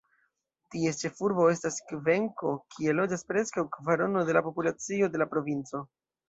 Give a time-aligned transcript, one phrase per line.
[0.75, 5.85] Ties ĉefurbo estas Kvenko, kie loĝas preskaŭ kvarono de la populacio de la provinco.